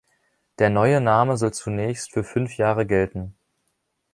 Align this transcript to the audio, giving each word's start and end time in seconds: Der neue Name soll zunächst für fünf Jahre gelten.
Der 0.57 0.71
neue 0.71 0.99
Name 0.99 1.37
soll 1.37 1.53
zunächst 1.53 2.11
für 2.11 2.23
fünf 2.23 2.57
Jahre 2.57 2.87
gelten. 2.87 3.35